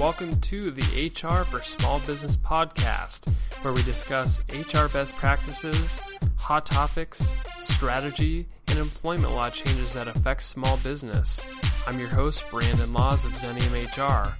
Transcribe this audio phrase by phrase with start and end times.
[0.00, 3.30] Welcome to the HR for Small Business podcast,
[3.60, 6.00] where we discuss HR best practices,
[6.36, 11.42] hot topics, strategy, and employment law changes that affect small business.
[11.86, 14.34] I'm your host, Brandon Laws of Xenium HR.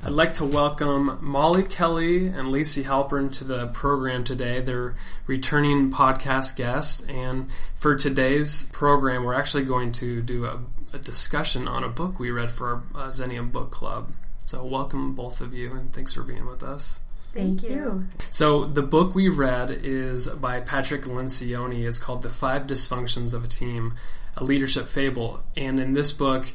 [0.06, 4.60] I'd like to welcome Molly Kelly and Lacey Halpern to the program today.
[4.60, 4.96] They're
[5.26, 10.60] returning podcast guests, and for today's program, we're actually going to do a,
[10.92, 14.12] a discussion on a book we read for our uh, Xenium Book Club.
[14.44, 17.00] So, welcome both of you, and thanks for being with us.
[17.34, 18.08] Thank you.
[18.30, 21.88] So, the book we read is by Patrick Lencioni.
[21.88, 23.96] It's called The Five Dysfunctions of a Team,
[24.38, 25.44] a Leadership Fable.
[25.58, 26.46] And in this book,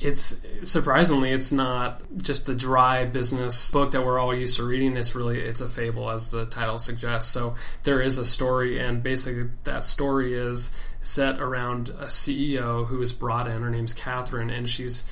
[0.00, 4.96] it's surprisingly it's not just the dry business book that we're all used to reading
[4.96, 7.54] it's really it's a fable as the title suggests so
[7.84, 13.12] there is a story and basically that story is set around a ceo who is
[13.12, 15.10] brought in her name's catherine and she's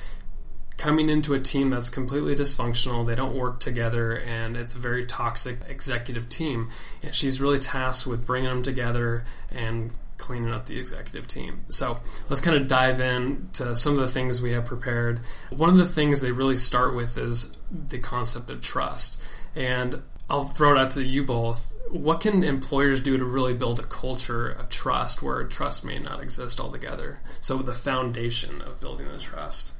[0.77, 5.05] coming into a team that's completely dysfunctional they don't work together and it's a very
[5.05, 6.69] toxic executive team
[7.01, 11.61] and she's really tasked with bringing them together and cleaning up the executive team.
[11.69, 15.19] So let's kind of dive in to some of the things we have prepared.
[15.49, 19.21] One of the things they really start with is the concept of trust.
[19.55, 21.73] And I'll throw it out to you both.
[21.89, 26.21] What can employers do to really build a culture of trust where trust may not
[26.21, 27.21] exist altogether?
[27.39, 29.76] So the foundation of building the trust.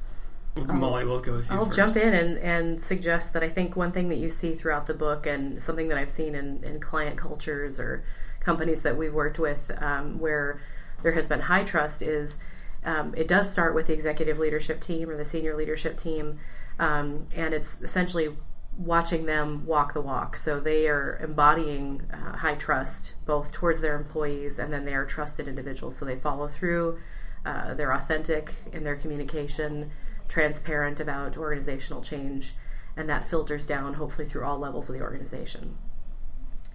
[0.56, 1.56] Molly, we'll go with you.
[1.56, 1.76] I'll first.
[1.76, 4.94] jump in and, and suggest that I think one thing that you see throughout the
[4.94, 8.04] book and something that I've seen in, in client cultures or
[8.40, 10.60] companies that we've worked with um, where
[11.02, 12.40] there has been high trust is
[12.84, 16.38] um, it does start with the executive leadership team or the senior leadership team,
[16.78, 18.36] um, and it's essentially
[18.78, 20.36] watching them walk the walk.
[20.36, 25.04] So they are embodying uh, high trust both towards their employees and then they are
[25.04, 25.96] trusted individuals.
[25.98, 27.00] So they follow through,
[27.44, 29.90] uh, they're authentic in their communication,
[30.28, 32.54] transparent about organizational change,
[32.96, 35.76] and that filters down hopefully through all levels of the organization.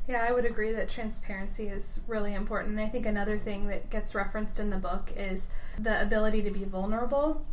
[0.07, 2.77] Yeah, I would agree that transparency is really important.
[2.77, 5.49] And I think another thing that gets referenced in the book is
[5.79, 7.45] the ability to be vulnerable.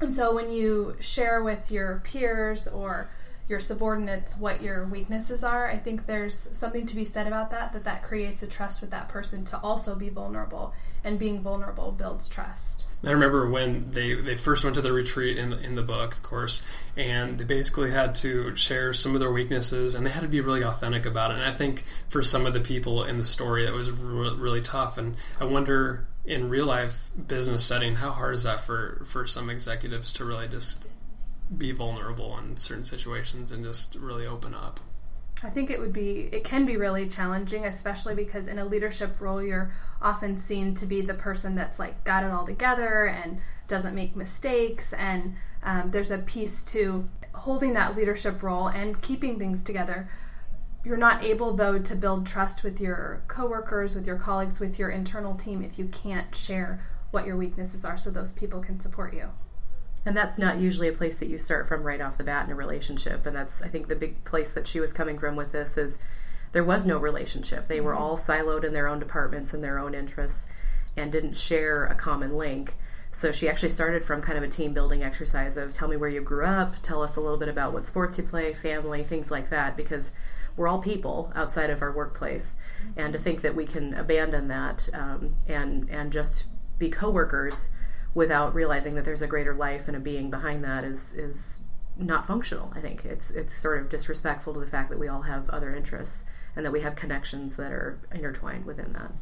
[0.00, 3.08] And so when you share with your peers or
[3.48, 7.72] your subordinates what your weaknesses are, I think there's something to be said about that,
[7.72, 10.74] that that creates a trust with that person to also be vulnerable.
[11.04, 12.83] And being vulnerable builds trust.
[13.06, 16.14] I remember when they, they first went to the retreat in the, in the book,
[16.14, 16.66] of course,
[16.96, 20.40] and they basically had to share some of their weaknesses, and they had to be
[20.40, 21.34] really authentic about it.
[21.34, 24.62] And I think for some of the people in the story, it was re- really
[24.62, 24.96] tough.
[24.96, 29.50] And I wonder, in real life business setting, how hard is that for for some
[29.50, 30.88] executives to really just
[31.56, 34.80] be vulnerable in certain situations and just really open up?
[35.44, 39.20] I think it would be, it can be really challenging, especially because in a leadership
[39.20, 43.38] role, you're often seen to be the person that's like got it all together and
[43.68, 44.94] doesn't make mistakes.
[44.94, 50.08] And um, there's a piece to holding that leadership role and keeping things together.
[50.82, 54.88] You're not able, though, to build trust with your coworkers, with your colleagues, with your
[54.88, 59.12] internal team if you can't share what your weaknesses are so those people can support
[59.12, 59.28] you.
[60.06, 62.52] And that's not usually a place that you start from right off the bat in
[62.52, 63.24] a relationship.
[63.24, 66.02] And that's, I think, the big place that she was coming from with this is
[66.52, 67.68] there was no relationship.
[67.68, 70.50] They were all siloed in their own departments and their own interests
[70.96, 72.74] and didn't share a common link.
[73.12, 76.10] So she actually started from kind of a team building exercise of tell me where
[76.10, 79.30] you grew up, tell us a little bit about what sports you play, family, things
[79.30, 80.14] like that, because
[80.56, 82.58] we're all people outside of our workplace.
[82.96, 86.44] And to think that we can abandon that um, and and just
[86.78, 87.70] be coworkers
[88.14, 91.64] without realizing that there's a greater life and a being behind that is is
[91.96, 92.72] not functional.
[92.74, 95.74] I think it's it's sort of disrespectful to the fact that we all have other
[95.74, 96.26] interests
[96.56, 99.12] and that we have connections that are intertwined within that.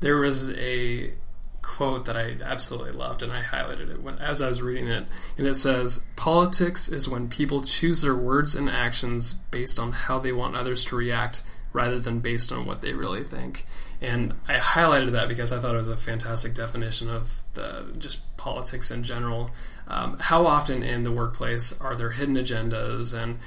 [0.00, 1.14] There was a
[1.62, 5.06] quote that I absolutely loved, and I highlighted it when, as I was reading it.
[5.38, 10.18] And it says, "Politics is when people choose their words and actions based on how
[10.18, 11.42] they want others to react,
[11.72, 13.66] rather than based on what they really think."
[14.04, 18.36] And I highlighted that because I thought it was a fantastic definition of the just
[18.36, 19.50] politics in general.
[19.88, 23.38] Um, how often in the workplace are there hidden agendas and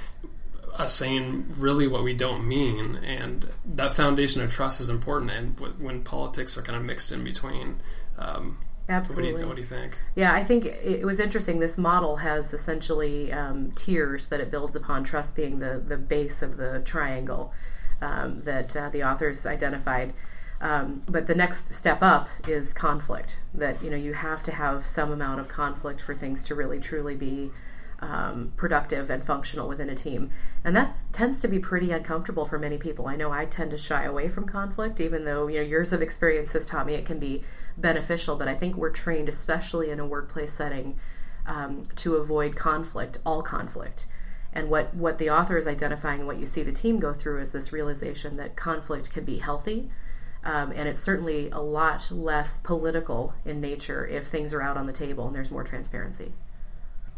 [0.74, 2.96] us saying really what we don't mean?
[2.96, 5.30] And that foundation of trust is important.
[5.30, 7.80] And when politics are kind of mixed in between,
[8.18, 8.58] um,
[8.90, 9.24] Absolutely.
[9.24, 9.98] What do, you, what do, you, think?
[10.16, 11.58] Yeah, I think it was interesting.
[11.58, 16.42] This model has essentially um, tiers that it builds upon, trust being the, the base
[16.42, 17.52] of the triangle
[18.00, 20.14] um, that uh, the authors identified.
[20.60, 23.38] Um, but the next step up is conflict.
[23.54, 26.80] That you know you have to have some amount of conflict for things to really
[26.80, 27.50] truly be
[28.00, 30.30] um, productive and functional within a team,
[30.64, 33.06] and that tends to be pretty uncomfortable for many people.
[33.06, 36.02] I know I tend to shy away from conflict, even though you know years of
[36.02, 37.44] experience has taught me it can be
[37.76, 38.36] beneficial.
[38.36, 40.98] But I think we're trained, especially in a workplace setting,
[41.46, 44.06] um, to avoid conflict, all conflict.
[44.52, 47.40] And what, what the author is identifying and what you see the team go through
[47.40, 49.90] is this realization that conflict can be healthy
[50.44, 54.86] um, and it's certainly a lot less political in nature if things are out on
[54.86, 56.32] the table and there's more transparency.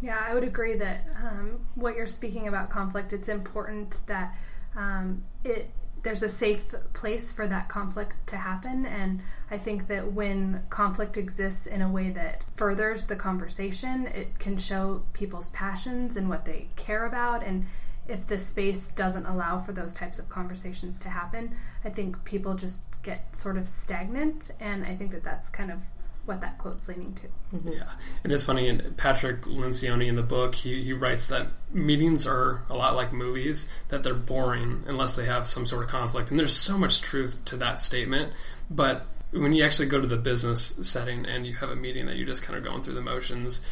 [0.03, 4.35] Yeah, I would agree that um, what you're speaking about conflict, it's important that
[4.75, 5.71] um, it
[6.03, 8.87] there's a safe place for that conflict to happen.
[8.87, 9.21] And
[9.51, 14.57] I think that when conflict exists in a way that furthers the conversation, it can
[14.57, 17.45] show people's passions and what they care about.
[17.45, 17.67] And
[18.09, 22.55] if the space doesn't allow for those types of conversations to happen, I think people
[22.55, 25.79] just get sort of stagnant, and I think that that's kind of
[26.27, 27.57] what that quote's leaning to.
[27.57, 27.73] Mm-hmm.
[27.73, 27.91] Yeah,
[28.23, 28.69] and it's funny.
[28.69, 33.13] And Patrick Lencioni in the book, he, he writes that meetings are a lot like
[33.13, 36.31] movies; that they're boring unless they have some sort of conflict.
[36.31, 38.33] And there's so much truth to that statement.
[38.71, 42.17] But when you actually go to the business setting and you have a meeting that
[42.17, 43.67] you're just kind of going through the motions,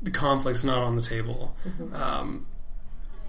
[0.00, 1.56] the conflict's not on the table.
[1.66, 1.94] Mm-hmm.
[1.94, 2.46] Um,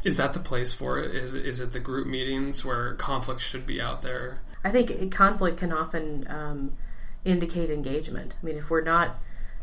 [0.04, 1.16] is that the place for it?
[1.16, 4.42] Is is it the group meetings where conflict should be out there?
[4.64, 6.74] I think conflict can often um,
[7.26, 8.36] indicate engagement.
[8.42, 9.18] I mean, if we're not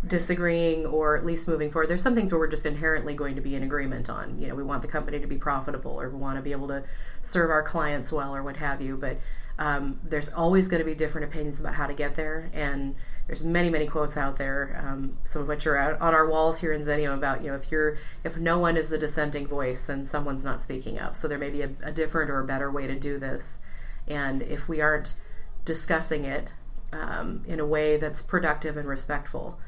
[0.06, 3.43] disagreeing or at least moving forward, there's some things where we're just inherently going to
[3.43, 4.41] be in agreement on.
[4.41, 6.69] You know, we want the company to be profitable or we want to be able
[6.69, 6.85] to
[7.23, 8.97] serve our clients well or what have you.
[8.97, 9.19] But
[9.58, 12.50] um, there's always going to be different opinions about how to get there.
[12.55, 12.94] And
[13.26, 16.61] there's many, many quotes out there, um, some of which are out on our walls
[16.61, 19.85] here in Xenium about, you know, if you're, if no one is the dissenting voice,
[19.85, 21.14] then someone's not speaking up.
[21.14, 23.62] So there may be a, a different or a better way to do this.
[24.10, 25.14] And if we aren't
[25.64, 26.48] discussing it
[26.92, 29.58] um, in a way that's productive and respectful,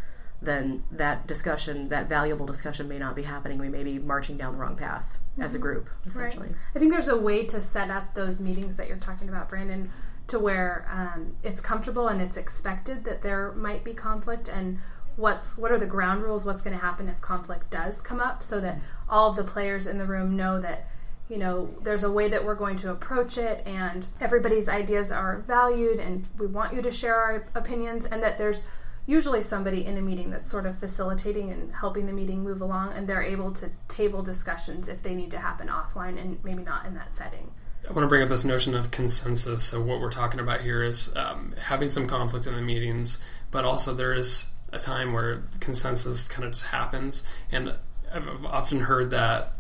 [0.43, 3.59] then that discussion, that valuable discussion, may not be happening.
[3.59, 5.43] We may be marching down the wrong path mm-hmm.
[5.43, 5.63] as a mm-hmm.
[5.63, 6.49] group, essentially.
[6.49, 6.57] Right.
[6.75, 9.91] I think there's a way to set up those meetings that you're talking about, Brandon,
[10.27, 14.79] to where um, it's comfortable and it's expected that there might be conflict and
[15.17, 18.43] what's what are the ground rules what's going to happen if conflict does come up
[18.43, 18.79] so that
[19.11, 20.89] all of the players in the room know that
[21.33, 25.39] you know, there's a way that we're going to approach it, and everybody's ideas are
[25.49, 28.65] valued, and we want you to share our opinions, and that there's
[29.07, 32.93] usually somebody in a meeting that's sort of facilitating and helping the meeting move along,
[32.93, 36.85] and they're able to table discussions if they need to happen offline and maybe not
[36.85, 37.51] in that setting.
[37.89, 39.65] I want to bring up this notion of consensus.
[39.65, 43.65] So, what we're talking about here is um, having some conflict in the meetings, but
[43.65, 47.27] also there is a time where consensus kind of just happens.
[47.51, 47.75] And
[48.13, 49.55] I've often heard that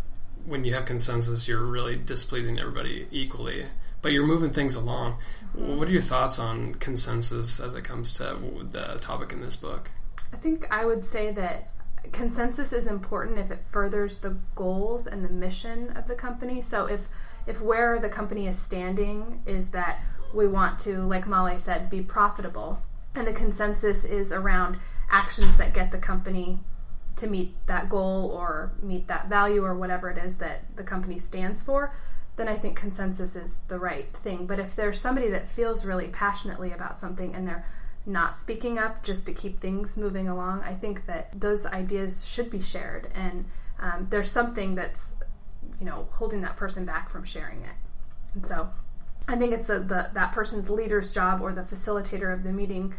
[0.47, 3.67] when you have consensus, you're really displeasing everybody equally,
[4.01, 5.19] but you're moving things along.
[5.57, 5.79] Mm-hmm.
[5.79, 8.37] What are your thoughts on consensus as it comes to
[8.71, 9.91] the topic in this book?
[10.33, 11.71] I think I would say that
[12.11, 16.63] consensus is important if it furthers the goals and the mission of the company.
[16.63, 17.09] So if
[17.47, 20.01] if where the company is standing is that
[20.33, 22.81] we want to, like Molly said, be profitable,
[23.15, 24.79] and the consensus is around
[25.11, 26.59] actions that get the company
[27.17, 31.19] to meet that goal or meet that value or whatever it is that the company
[31.19, 31.93] stands for,
[32.37, 34.47] then I think consensus is the right thing.
[34.47, 37.65] But if there's somebody that feels really passionately about something and they're
[38.07, 42.51] not speaking up just to keep things moving along, I think that those ideas should
[42.51, 43.11] be shared.
[43.15, 43.45] And
[43.79, 45.17] um, there's something that's,
[45.79, 47.77] you know, holding that person back from sharing it.
[48.35, 48.71] And so
[49.29, 52.95] I think it's the, the that person's leader's job or the facilitator of the meeting's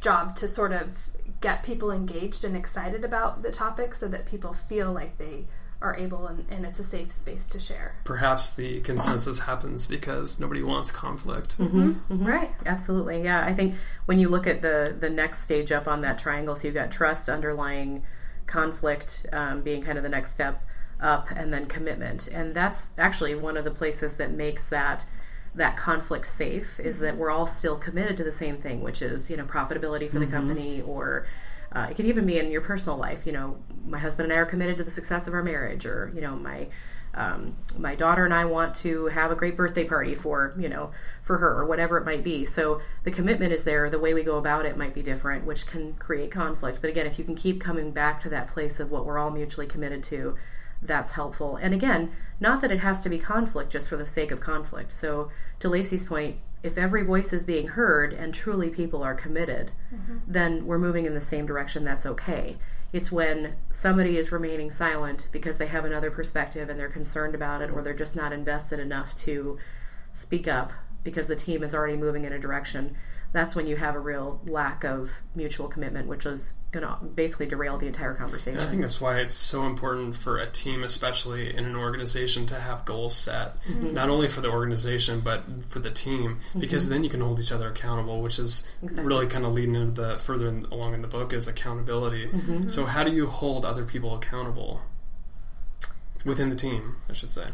[0.00, 4.52] job to sort of get people engaged and excited about the topic so that people
[4.52, 5.46] feel like they
[5.80, 7.94] are able and, and, it's a safe space to share.
[8.04, 11.58] Perhaps the consensus happens because nobody wants conflict.
[11.58, 11.90] Mm-hmm.
[11.90, 12.24] Mm-hmm.
[12.24, 13.22] Right, absolutely.
[13.22, 13.76] Yeah, I think
[14.06, 16.90] when you look at the the next stage up on that triangle, so you've got
[16.90, 18.02] trust underlying
[18.46, 20.64] conflict um, being kind of the next step
[21.00, 25.06] up, and then commitment, and that's actually one of the places that makes that
[25.54, 29.30] that conflict safe is that we're all still committed to the same thing, which is
[29.30, 30.34] you know profitability for the mm-hmm.
[30.34, 31.26] company, or
[31.72, 33.26] uh, it can even be in your personal life.
[33.26, 36.12] You know, my husband and I are committed to the success of our marriage, or
[36.14, 36.68] you know, my
[37.14, 40.92] um, my daughter and I want to have a great birthday party for you know
[41.22, 42.44] for her or whatever it might be.
[42.44, 43.90] So the commitment is there.
[43.90, 46.80] The way we go about it might be different, which can create conflict.
[46.80, 49.30] But again, if you can keep coming back to that place of what we're all
[49.30, 50.36] mutually committed to,
[50.80, 51.56] that's helpful.
[51.56, 54.92] And again, not that it has to be conflict just for the sake of conflict.
[54.92, 55.30] So,
[55.60, 60.18] to Lacey's point, if every voice is being heard and truly people are committed, mm-hmm.
[60.26, 61.84] then we're moving in the same direction.
[61.84, 62.56] That's okay.
[62.92, 67.62] It's when somebody is remaining silent because they have another perspective and they're concerned about
[67.62, 69.58] it or they're just not invested enough to
[70.14, 70.72] speak up
[71.04, 72.96] because the team is already moving in a direction.
[73.32, 77.46] That's when you have a real lack of mutual commitment, which is going to basically
[77.46, 78.58] derail the entire conversation.
[78.58, 82.54] I think that's why it's so important for a team, especially in an organization, to
[82.54, 83.92] have goals set, mm-hmm.
[83.92, 86.60] not only for the organization but for the team, mm-hmm.
[86.60, 86.94] because mm-hmm.
[86.94, 89.06] then you can hold each other accountable, which is exactly.
[89.06, 92.28] really kind of leading into the further in, along in the book is accountability.
[92.28, 92.68] Mm-hmm.
[92.68, 94.80] So how do you hold other people accountable
[96.24, 96.96] within the team?
[97.10, 97.48] I should say.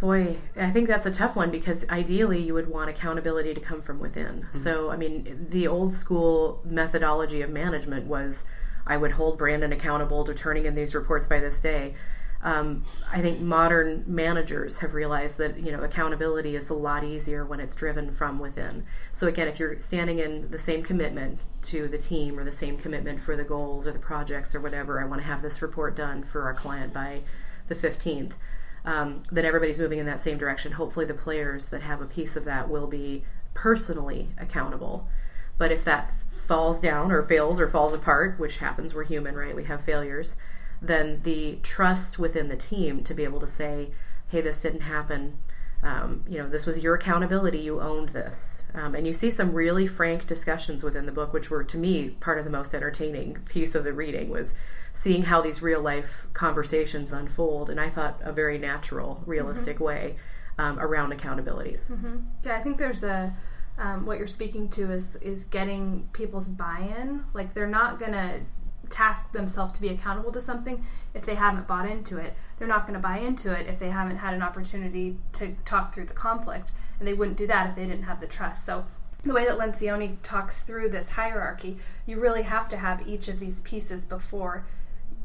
[0.00, 3.82] Boy, I think that's a tough one because ideally you would want accountability to come
[3.82, 4.42] from within.
[4.42, 4.58] Mm-hmm.
[4.58, 8.46] So, I mean, the old school methodology of management was
[8.86, 11.94] I would hold Brandon accountable to turning in these reports by this day.
[12.40, 17.44] Um, I think modern managers have realized that you know accountability is a lot easier
[17.44, 18.86] when it's driven from within.
[19.10, 22.78] So again, if you're standing in the same commitment to the team or the same
[22.78, 25.96] commitment for the goals or the projects or whatever, I want to have this report
[25.96, 27.22] done for our client by
[27.66, 28.34] the 15th
[28.88, 30.72] um, then everybody's moving in that same direction.
[30.72, 35.06] Hopefully, the players that have a piece of that will be personally accountable.
[35.58, 39.54] But if that falls down or fails or falls apart, which happens, we're human, right?
[39.54, 40.40] We have failures.
[40.80, 43.90] Then the trust within the team to be able to say,
[44.28, 45.36] "Hey, this didn't happen."
[45.82, 47.58] Um, you know, this was your accountability.
[47.58, 51.50] You owned this, um, and you see some really frank discussions within the book, which
[51.50, 54.28] were to me part of the most entertaining piece of the reading.
[54.28, 54.56] Was
[54.92, 59.84] seeing how these real life conversations unfold, and I thought a very natural, realistic mm-hmm.
[59.84, 60.16] way
[60.58, 61.92] um, around accountabilities.
[61.92, 62.16] Mm-hmm.
[62.44, 63.32] Yeah, I think there's a
[63.78, 67.24] um, what you're speaking to is is getting people's buy-in.
[67.32, 68.40] Like they're not gonna
[68.90, 72.34] task themselves to be accountable to something if they haven't bought into it.
[72.58, 75.94] They're not going to buy into it if they haven't had an opportunity to talk
[75.94, 78.64] through the conflict, and they wouldn't do that if they didn't have the trust.
[78.64, 78.84] So
[79.24, 83.40] the way that Lencioni talks through this hierarchy, you really have to have each of
[83.40, 84.64] these pieces before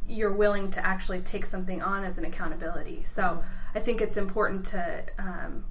[0.08, 3.04] you're willing to actually take something on as an accountability.
[3.06, 3.44] So
[3.74, 5.64] I think it's important to um,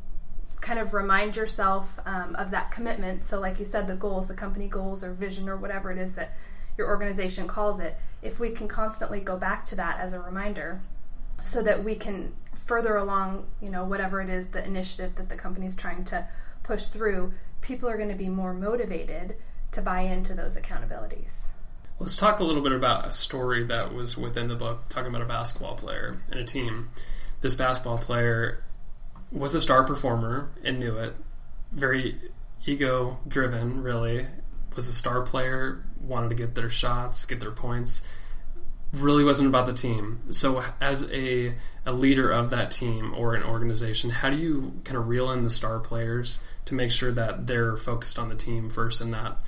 [0.61, 3.25] kind of remind yourself um, of that commitment.
[3.25, 6.15] So, like you said, the goals, the company goals or vision or whatever it is
[6.15, 6.33] that
[6.77, 10.81] your organization calls it, if we can constantly go back to that as a reminder
[11.45, 15.37] so that we can further along, you know, whatever it is, the initiative that the
[15.37, 16.27] company is trying to
[16.63, 19.37] push through, people are going to be more motivated
[19.73, 21.49] to buy into those accountabilities.
[21.99, 25.23] Let's talk a little bit about a story that was within the book, talking about
[25.23, 26.91] a basketball player and a team.
[27.41, 28.65] This basketball player
[29.31, 31.15] was a star performer and knew it.
[31.73, 32.17] Very
[32.67, 34.27] ego driven, really.
[34.75, 38.07] Was a star player, wanted to get their shots, get their points.
[38.93, 40.21] Really wasn't about the team.
[40.31, 41.55] So, as a,
[41.87, 45.45] a leader of that team or an organization, how do you kind of reel in
[45.45, 49.45] the star players to make sure that they're focused on the team first and not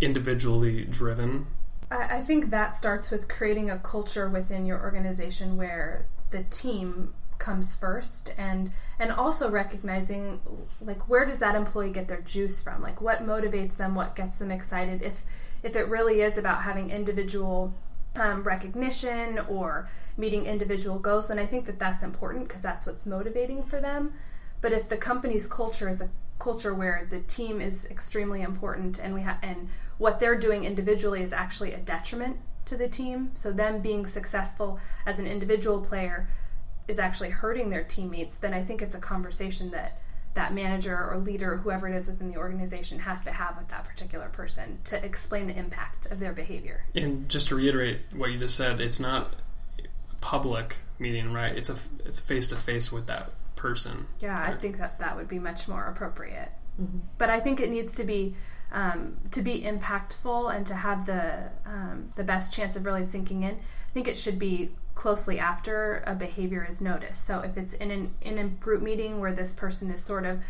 [0.00, 1.46] individually driven?
[1.90, 7.74] I think that starts with creating a culture within your organization where the team comes
[7.74, 10.40] first and and also recognizing
[10.80, 12.82] like where does that employee get their juice from?
[12.82, 13.94] Like what motivates them?
[13.94, 15.02] What gets them excited?
[15.02, 15.24] If
[15.62, 17.74] if it really is about having individual
[18.14, 23.06] um, recognition or meeting individual goals then i think that that's important because that's what's
[23.06, 24.12] motivating for them.
[24.60, 29.14] But if the company's culture is a culture where the team is extremely important and
[29.14, 29.68] we have and
[29.98, 33.30] what they're doing individually is actually a detriment to the team.
[33.34, 36.28] So them being successful as an individual player
[36.90, 40.00] is actually hurting their teammates, then I think it's a conversation that
[40.34, 43.84] that manager or leader, whoever it is within the organization, has to have with that
[43.84, 46.84] particular person to explain the impact of their behavior.
[46.94, 49.34] And just to reiterate what you just said, it's not
[49.78, 51.56] a public meeting, right?
[51.56, 54.06] It's a it's face to face with that person.
[54.20, 56.50] Yeah, I think that that would be much more appropriate.
[56.80, 56.98] Mm-hmm.
[57.18, 58.36] But I think it needs to be
[58.72, 63.42] um, to be impactful and to have the um, the best chance of really sinking
[63.42, 64.70] in, I think it should be
[65.00, 67.24] closely after a behavior is noticed.
[67.24, 70.42] So if it's in an in a group meeting where this person is sort of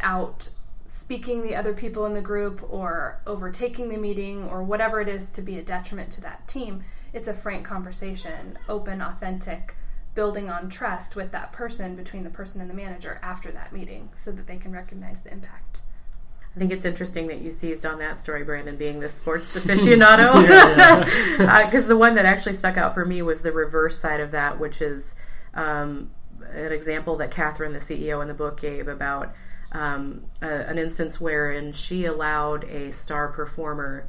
[0.00, 0.50] out
[0.88, 5.30] speaking the other people in the group or overtaking the meeting or whatever it is
[5.30, 6.82] to be a detriment to that team,
[7.12, 9.76] it's a frank conversation, open, authentic,
[10.16, 14.10] building on trust with that person between the person and the manager after that meeting
[14.16, 15.82] so that they can recognize the impact.
[16.54, 20.42] I think it's interesting that you seized on that story, Brandon, being the sports aficionado.
[20.42, 21.68] Because yeah, yeah.
[21.74, 24.60] uh, the one that actually stuck out for me was the reverse side of that,
[24.60, 25.18] which is
[25.54, 26.10] um,
[26.52, 29.34] an example that Catherine, the CEO in the book, gave about
[29.72, 34.08] um, a, an instance wherein she allowed a star performer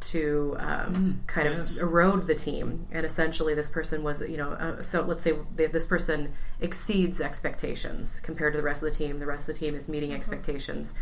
[0.00, 1.76] to um, mm, kind yes.
[1.76, 2.86] of erode the team.
[2.90, 8.20] And essentially, this person was, you know, uh, so let's say this person exceeds expectations
[8.20, 9.18] compared to the rest of the team.
[9.18, 10.16] The rest of the team is meeting mm-hmm.
[10.16, 10.96] expectations.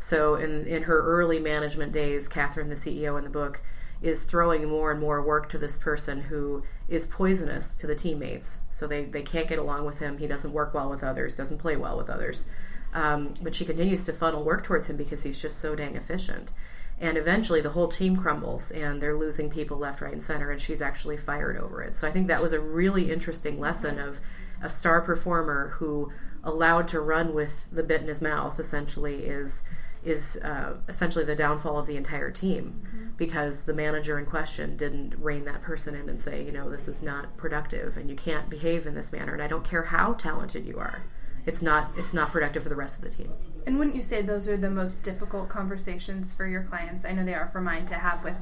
[0.00, 3.60] So in in her early management days, Catherine, the CEO in the book,
[4.00, 8.62] is throwing more and more work to this person who is poisonous to the teammates.
[8.70, 10.18] So they, they can't get along with him.
[10.18, 12.48] He doesn't work well with others, doesn't play well with others.
[12.94, 16.52] Um, but she continues to funnel work towards him because he's just so dang efficient.
[17.00, 20.50] And eventually, the whole team crumbles, and they're losing people left, right, and center.
[20.50, 21.94] And she's actually fired over it.
[21.94, 24.20] So I think that was a really interesting lesson of
[24.62, 26.12] a star performer who
[26.42, 28.58] allowed to run with the bit in his mouth.
[28.58, 29.64] Essentially, is
[30.04, 33.06] is uh, essentially the downfall of the entire team mm-hmm.
[33.16, 36.88] because the manager in question didn't rein that person in and say, you know, this
[36.88, 39.32] is not productive and you can't behave in this manner.
[39.32, 41.02] And I don't care how talented you are,
[41.46, 43.32] it's not it's not productive for the rest of the team.
[43.66, 47.04] And wouldn't you say those are the most difficult conversations for your clients?
[47.04, 48.36] I know they are for mine to have with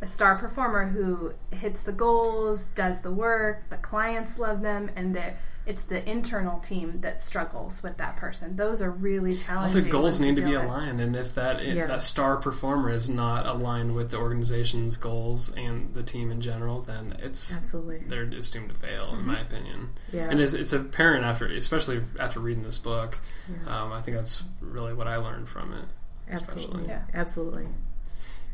[0.00, 5.14] a star performer who hits the goals, does the work, the clients love them, and
[5.14, 8.56] they it's the internal team that struggles with that person.
[8.56, 9.78] Those are really challenging.
[9.78, 11.86] All the goals need to, to be aligned, and if that yeah.
[11.86, 16.80] that star performer is not aligned with the organization's goals and the team in general,
[16.80, 19.20] then it's absolutely they're just doomed to fail, mm-hmm.
[19.20, 19.90] in my opinion.
[20.12, 23.20] Yeah, and it's, it's, apparent after, especially after reading this book.
[23.48, 23.82] Yeah.
[23.82, 25.84] Um, I think that's really what I learned from it.
[26.28, 27.68] Absolutely, yeah, absolutely.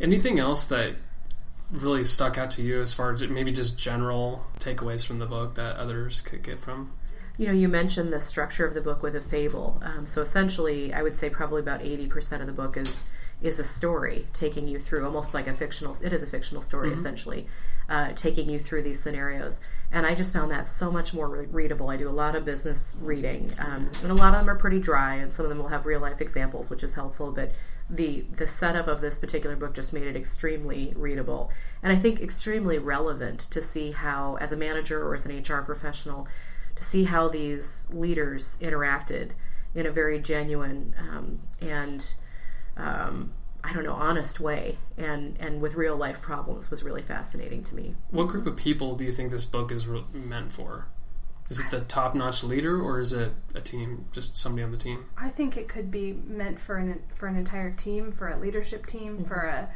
[0.01, 0.95] Anything else that
[1.71, 5.55] really stuck out to you as far as maybe just general takeaways from the book
[5.57, 6.93] that others could get from?
[7.37, 9.81] You know, you mentioned the structure of the book with a fable.
[9.83, 13.09] Um, so essentially, I would say probably about eighty percent of the book is
[13.41, 15.97] is a story taking you through almost like a fictional.
[16.03, 16.95] It is a fictional story mm-hmm.
[16.95, 17.49] essentially,
[17.89, 19.61] uh, taking you through these scenarios.
[19.93, 21.89] And I just found that so much more re- readable.
[21.89, 24.81] I do a lot of business reading, um, and a lot of them are pretty
[24.81, 27.33] dry, and some of them will have real life examples, which is helpful.
[27.33, 27.53] But
[27.91, 31.51] the the setup of this particular book just made it extremely readable
[31.83, 35.63] and I think extremely relevant to see how, as a manager or as an HR
[35.63, 36.27] professional,
[36.77, 39.31] to see how these leaders interacted
[39.75, 42.13] in a very genuine um, and
[42.77, 47.63] um, I don't know honest way and and with real life problems was really fascinating
[47.65, 47.95] to me.
[48.11, 50.89] What group of people do you think this book is re- meant for?
[51.51, 54.77] Is it the top notch leader, or is it a team, just somebody on the
[54.77, 55.07] team?
[55.17, 58.87] I think it could be meant for an for an entire team, for a leadership
[58.87, 59.25] team, mm-hmm.
[59.25, 59.69] for a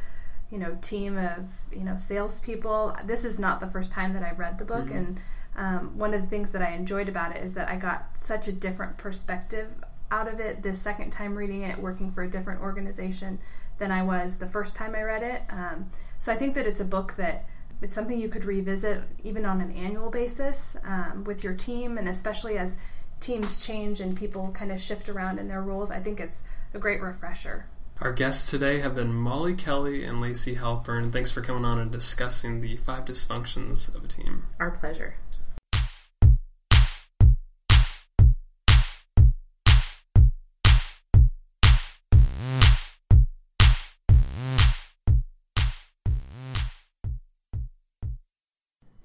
[0.51, 2.95] you know team of you know salespeople.
[3.05, 4.97] This is not the first time that I've read the book, mm-hmm.
[4.97, 5.19] and
[5.55, 8.47] um, one of the things that I enjoyed about it is that I got such
[8.47, 9.69] a different perspective
[10.11, 13.39] out of it the second time reading it, working for a different organization
[13.79, 15.41] than I was the first time I read it.
[15.49, 17.45] Um, so I think that it's a book that
[17.83, 22.07] it's something you could revisit even on an annual basis um, with your team, and
[22.07, 22.77] especially as
[23.19, 25.91] teams change and people kind of shift around in their roles.
[25.91, 26.43] I think it's
[26.73, 27.65] a great refresher.
[28.01, 31.11] Our guests today have been Molly Kelly and Lacey Halpern.
[31.11, 34.47] Thanks for coming on and discussing the five dysfunctions of a team.
[34.59, 35.15] Our pleasure.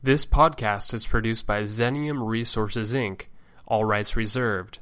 [0.00, 3.22] This podcast is produced by Xenium Resources Inc.,
[3.66, 4.78] all rights reserved.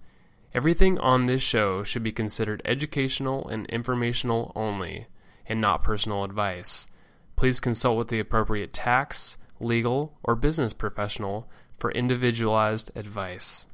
[0.54, 5.08] Everything on this show should be considered educational and informational only,
[5.46, 6.88] and not personal advice.
[7.34, 11.48] Please consult with the appropriate tax, legal, or business professional
[11.82, 13.66] for individualized advice.